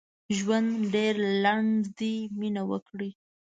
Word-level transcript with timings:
ژوند 0.37 0.69
ډېر 0.93 1.15
لنډ 1.43 1.79
دي 1.99 2.15
مينه 2.39 2.63
وکړئ 2.71 3.11